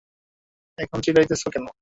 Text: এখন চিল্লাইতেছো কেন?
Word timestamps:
এখন 0.77 0.97
চিল্লাইতেছো 1.01 1.47
কেন? 1.49 1.65